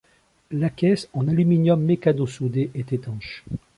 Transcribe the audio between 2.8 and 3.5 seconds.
étanche.